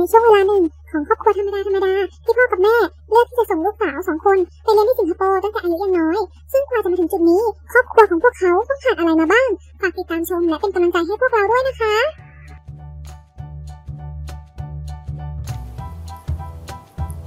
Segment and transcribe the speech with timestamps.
[0.00, 1.92] ในช่วงเวลาหนึ่งของครอบครัวธรรมดาธรรมดา
[2.24, 2.76] ที่พ่อกับแม่
[3.10, 6.18] เลือกที่จะส่งลูกสาวสองคนไปเรียนที่สิงคโปร์ตั้งแต่อายุยังน้อย
[6.52, 7.42] ซึ่งกว่าจะมาถึงจุดนี้
[7.72, 9.48] ครอบครัวของพวกเขาต้องผ่านอะไรมาบ้าง
[9.80, 11.94] ฝากติดตามชมและเป็นกำลังใจให้พวกเราด้วยนะคะ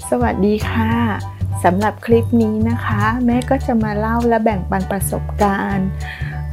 [0.10, 0.92] สวัสดีค่ะ
[1.64, 5.88] สำหรับคลิปนี้นะคะ แม่ก็จะมาเล่าและแบ่งปันประสบการณ์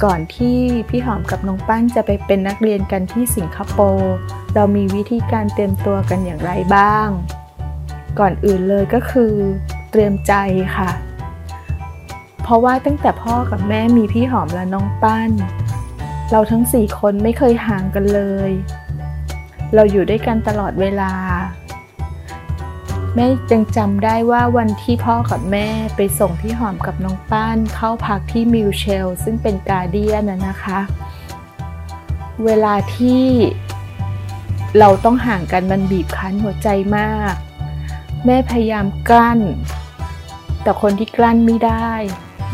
[0.03, 0.57] ก่อนที่
[0.89, 4.13] พี่หอมกับน้องปั้นจะไปเป็นนักเรียนกันที่สิงคโปร์
[4.55, 7.07] เรามีวิธีการเตรียมตัวกันอย่างไรบ้าง
[8.19, 9.33] ก่อนอื่นเลยก็คือ
[9.91, 10.33] เตรียมใจ
[10.77, 10.91] ค่ะ
[12.43, 15.31] เพราะว่าตั้งแต่พ่อกับแม่มีพี่หอมและน้องปั้น
[16.31, 18.51] เราทั้งสี่คนไม่เคยห่างกันเลย
[19.75, 21.11] เราอยู่ด้วยกันตลอดเวลา
[23.15, 30.79] แม่ยังจำได้ว่าวันที่พ่อกับแม่ไปส่งพี่หอมกับน้องป้านเข้าพักที่มิวเชล ซึ่งเป็นการเดียนนะนะคะ
[32.45, 33.25] เวลาที่
[34.79, 37.33] เราต้องห่างกันมันบีบคั้นหัวใจมาก
[38.25, 39.39] แม่พยายามกลั้น
[40.61, 41.91] แต่คนที่กลั้นไม่ได้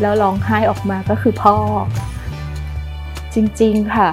[0.00, 1.56] แล้วร้องไห้ออกมาก็คือพ่อ
[3.34, 4.10] จริงๆค่ะ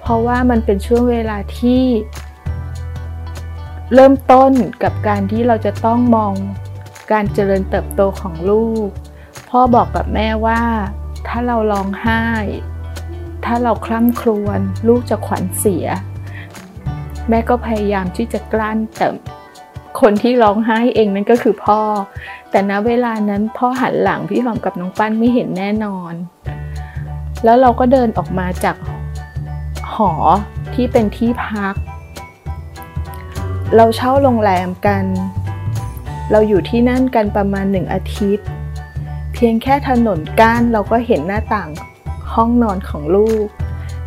[0.00, 1.82] เพราะว่ามันเป็นช่วงเวลาที่
[3.94, 6.34] เริ่มต้นกับการที่เราจะต้องมอง
[7.12, 8.88] การเจริญเติบโตของลูก
[9.48, 10.62] พ่อบอกกับแม่ว่า
[11.26, 12.24] ถ้าเราร้องไห้
[13.44, 15.86] ถ้าเราคล่ำครวญลูกจะขวัญเสีย
[17.28, 19.08] แม่ก็พยายามที่จะกลั้นแต่
[20.00, 21.80] คนที่ร้องไห้เองนั่นก็คือพ่อ
[22.50, 26.12] แต่ณเวลานั้นพ่อหันหลังพี่หอมกับน้องปั้นไม่เห็นแน่นอน
[27.44, 28.76] แล้วเราก็เดินออกมาจาก
[29.94, 30.12] หอ
[30.74, 31.74] ที่เป็นที่พัก
[33.76, 35.04] เราเช่าโรงแรมกัน
[36.30, 38.46] เราอยู่ที่นั่นกันประมาณหนึ่งอาทิตย์
[39.32, 41.70] เพียงแค่ถนนก้านเราก็เห็นหน้าต่าง
[42.32, 43.46] ห้องนอนของลูก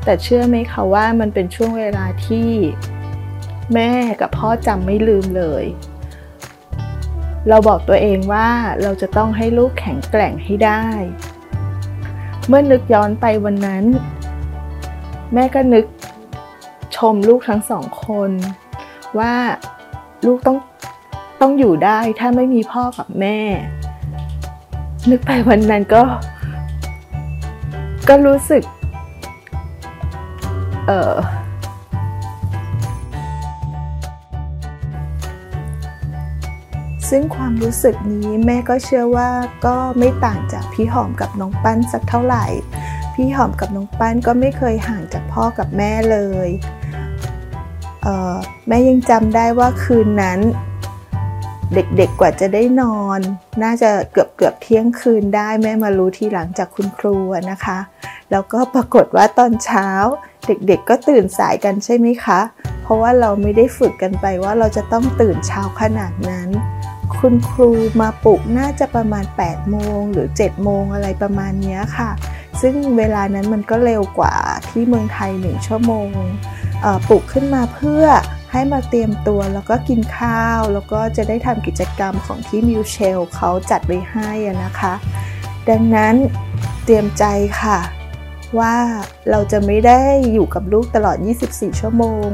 [0.04, 2.50] แต่เชื่อไหมคะว่ามันเป็นช่วงเวลาที่
[3.74, 3.92] แม่
[4.22, 5.64] กับพ่อจำไม่ลืมเลย
[7.50, 8.50] เราบอกตัวเองว่า
[8.82, 10.86] เราจะต้องให้ลูกแข็งแกร่งให้ได้
[12.48, 13.86] เมื่อนึกย้อนไปวันนั้น
[15.34, 15.86] แม่ก็นึก
[16.96, 18.32] ชมลูกทั้งสองคน
[19.20, 19.34] ว่า
[20.26, 20.58] ลูกต้อง
[21.42, 23.40] ต้องอยู่ได้ถ้าไม่มีพ่อกับแม่
[25.10, 26.02] นึกไปวันนั้นก็
[28.10, 28.64] ก็รู้สึก
[30.88, 31.16] เออ
[37.10, 39.30] ซึ่งความรู้สึกนี้แม่ก็เชื่อว่า
[39.66, 42.46] ก็ไม่ต่างจากพี่หอมกับน้องปั้นสักเท่าไหร่
[43.14, 46.18] พี่หอมกับน้องปั้นก็ไม่เคยห่างจากพ่อกับแม่เล
[46.48, 46.50] ย
[48.68, 50.40] แม่ยังจำได้ว่าคืนนั้น
[51.76, 53.20] เด็กๆกว่าจะได้นอน
[53.64, 57.18] น่าจะเกือบเกือบเที่ยงคืนได้แม่มารู้ทีหลังจากคุณครู
[57.52, 57.80] นะคะ
[58.32, 59.88] แล้วก็ปรากฏว่าตอนเช้า
[60.48, 62.40] เด็กๆก็ตื่นสายกันใช่ไหมคะ
[62.84, 66.50] เพราะว่าเราไม่ได้ฝึกกันไปว่าเราจะต้องตื่นเช้าขนาดนั้น
[67.18, 72.12] คุณครูมาปลุกน่าจะประมาณ 8 โมงหรือ 7 โมงอะไรประมาณนี้ค่ะ
[72.62, 74.36] ซึ่งเวลานั้นมันก็เร็วกว่า
[74.70, 76.10] ที่เมืองไทย 1 ชั่วโมง
[77.08, 78.06] ปลุกขึ้นมาเพื่อ
[78.52, 84.32] ให้มาเตรียมตัวแล้วก็กินข้าว แล้วก็จะได้ทำกิจกรรมของที่มิวเชลเขาจัดไว้ให้
[84.64, 84.94] นะคะ
[85.70, 86.16] ดังนั้น
[86.84, 87.24] เตรียมใจ
[87.62, 87.80] ค่ะ
[88.60, 88.76] ว่า
[89.30, 90.02] เราจะไม่ได้
[90.34, 91.18] อยู่กับลูกตลอด
[91.50, 92.28] 24 ชั่วโมง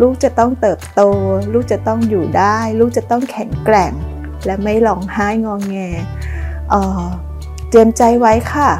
[0.00, 1.02] ลูกจะต้องเติบโต
[1.52, 3.92] ลูกจะต้องอยู่ได้ ลูกจะต้องแข็งแกร่ง
[4.46, 5.76] และไม่ร้องไห้งองแง
[6.70, 8.70] เเตรียมใจไว้ค่ะ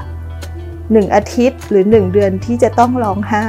[0.92, 3.46] หนึ่งอาทิตย์หรือหนึ่งเดือนที่จะต้องร้องไห้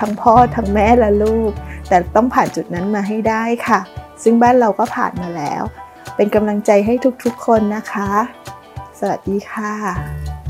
[0.00, 1.52] ทั้งพ่อทั้งแม่และลูก
[1.88, 3.80] แต่ต้องผ่านจุดนั้นมาให้ได้ค่ะ
[4.22, 5.62] ซึ่งบ้านเราก็ผ่านมาแล้ว
[6.16, 6.94] เป็นกำลังใจให้
[7.24, 8.10] ทุกๆคนนะคะ
[8.98, 10.43] สวัสดีค่ะ